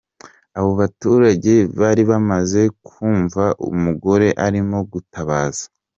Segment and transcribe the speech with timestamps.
[0.57, 5.69] Abo baturage bari bamaze kumva umugore arimo gutabaza arira.